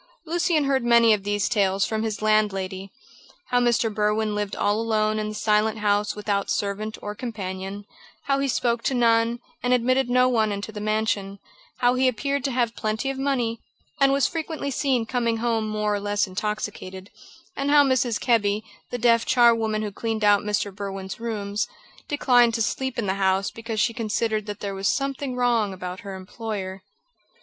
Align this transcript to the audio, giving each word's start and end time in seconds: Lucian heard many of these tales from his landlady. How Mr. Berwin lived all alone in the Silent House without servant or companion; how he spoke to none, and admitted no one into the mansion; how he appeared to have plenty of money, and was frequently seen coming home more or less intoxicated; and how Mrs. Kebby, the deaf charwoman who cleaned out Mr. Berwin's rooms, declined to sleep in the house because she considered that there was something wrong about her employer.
Lucian 0.25 0.63
heard 0.63 0.83
many 0.83 1.13
of 1.13 1.23
these 1.23 1.47
tales 1.47 1.85
from 1.85 2.01
his 2.01 2.23
landlady. 2.23 2.91
How 3.49 3.59
Mr. 3.59 3.93
Berwin 3.93 4.33
lived 4.33 4.55
all 4.55 4.81
alone 4.81 5.19
in 5.19 5.29
the 5.29 5.35
Silent 5.35 5.77
House 5.77 6.15
without 6.15 6.49
servant 6.49 6.97
or 7.03 7.13
companion; 7.13 7.85
how 8.23 8.39
he 8.39 8.47
spoke 8.47 8.81
to 8.85 8.95
none, 8.95 9.37
and 9.61 9.75
admitted 9.75 10.09
no 10.09 10.27
one 10.27 10.51
into 10.51 10.71
the 10.71 10.81
mansion; 10.81 11.37
how 11.81 11.93
he 11.93 12.07
appeared 12.07 12.43
to 12.45 12.51
have 12.51 12.75
plenty 12.75 13.11
of 13.11 13.19
money, 13.19 13.59
and 13.99 14.11
was 14.11 14.25
frequently 14.25 14.71
seen 14.71 15.05
coming 15.05 15.37
home 15.37 15.67
more 15.69 15.93
or 15.93 15.99
less 15.99 16.25
intoxicated; 16.25 17.11
and 17.55 17.69
how 17.69 17.83
Mrs. 17.83 18.19
Kebby, 18.19 18.63
the 18.89 18.97
deaf 18.97 19.23
charwoman 19.23 19.83
who 19.83 19.91
cleaned 19.91 20.23
out 20.23 20.41
Mr. 20.41 20.73
Berwin's 20.75 21.19
rooms, 21.19 21.67
declined 22.07 22.55
to 22.55 22.63
sleep 22.63 22.97
in 22.97 23.05
the 23.05 23.13
house 23.21 23.51
because 23.51 23.79
she 23.79 23.93
considered 23.93 24.47
that 24.47 24.61
there 24.61 24.73
was 24.73 24.87
something 24.87 25.35
wrong 25.35 25.71
about 25.73 25.99
her 25.99 26.15
employer. 26.15 26.81